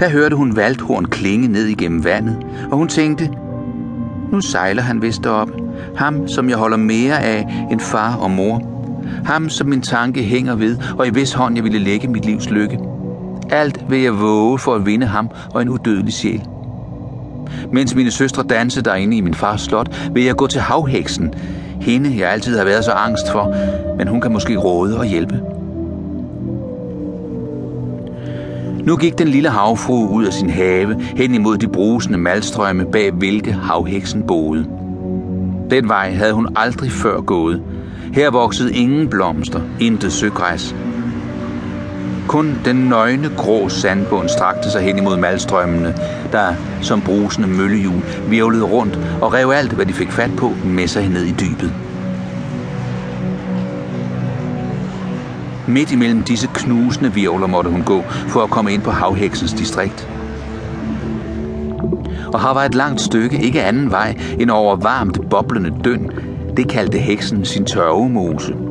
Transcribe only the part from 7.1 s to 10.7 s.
af end far og mor. Ham, som min tanke hænger